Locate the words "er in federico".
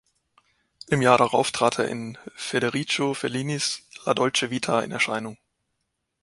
1.77-3.13